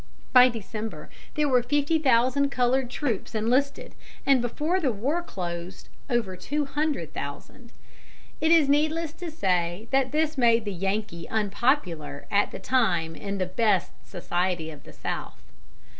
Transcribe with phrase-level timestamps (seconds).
[0.33, 3.93] By December there were fifty thousand colored troops enlisted,
[4.25, 7.71] and before the war closed over two hundred thousand.
[8.39, 13.37] It is needless to say that this made the Yankee unpopular at the time in
[13.37, 15.43] the best society of the South.